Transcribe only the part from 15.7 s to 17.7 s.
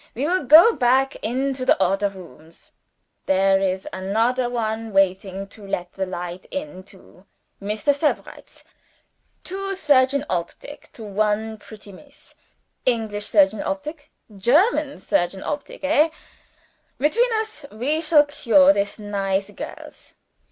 hey! between us